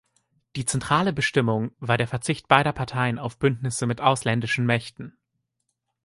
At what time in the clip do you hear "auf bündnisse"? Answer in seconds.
3.19-3.85